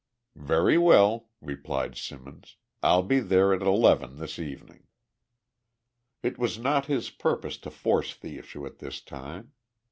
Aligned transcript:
"Very 0.35 0.79
well," 0.79 1.29
replied 1.41 1.95
Simmons, 1.95 2.55
"I'll 2.81 3.03
be 3.03 3.19
there 3.19 3.53
at 3.53 3.61
eleven 3.61 4.17
this 4.17 4.39
evening." 4.39 4.87
It 6.23 6.39
was 6.39 6.57
not 6.57 6.87
his 6.87 7.11
purpose 7.11 7.59
to 7.59 7.69
force 7.69 8.17
the 8.17 8.39
issue 8.39 8.65
at 8.65 8.79
this 8.79 8.99
time. 8.99 9.51